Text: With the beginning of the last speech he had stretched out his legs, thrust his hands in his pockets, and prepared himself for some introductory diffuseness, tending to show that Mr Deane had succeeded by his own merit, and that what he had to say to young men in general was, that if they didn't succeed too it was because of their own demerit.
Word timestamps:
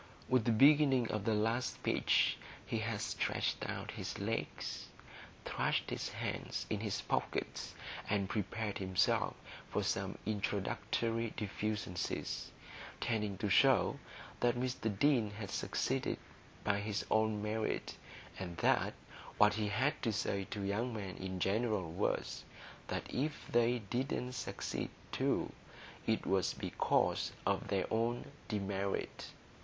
With 0.27 0.45
the 0.45 0.51
beginning 0.51 1.11
of 1.11 1.25
the 1.25 1.35
last 1.35 1.75
speech 1.75 2.35
he 2.65 2.79
had 2.79 3.01
stretched 3.01 3.69
out 3.69 3.91
his 3.91 4.17
legs, 4.17 4.87
thrust 5.45 5.91
his 5.91 6.09
hands 6.09 6.65
in 6.71 6.79
his 6.79 7.01
pockets, 7.01 7.75
and 8.09 8.27
prepared 8.27 8.79
himself 8.79 9.35
for 9.69 9.83
some 9.83 10.17
introductory 10.25 11.33
diffuseness, 11.37 12.51
tending 12.99 13.37
to 13.37 13.47
show 13.47 13.99
that 14.39 14.55
Mr 14.55 14.89
Deane 14.97 15.29
had 15.29 15.51
succeeded 15.51 16.17
by 16.63 16.79
his 16.79 17.05
own 17.11 17.39
merit, 17.43 17.95
and 18.39 18.57
that 18.57 18.95
what 19.37 19.53
he 19.53 19.67
had 19.67 20.01
to 20.01 20.11
say 20.11 20.45
to 20.45 20.63
young 20.63 20.95
men 20.95 21.15
in 21.17 21.39
general 21.39 21.91
was, 21.91 22.43
that 22.87 23.03
if 23.13 23.45
they 23.51 23.77
didn't 23.77 24.31
succeed 24.33 24.89
too 25.11 25.51
it 26.07 26.25
was 26.25 26.55
because 26.55 27.33
of 27.45 27.67
their 27.67 27.85
own 27.93 28.31
demerit. 28.47 29.27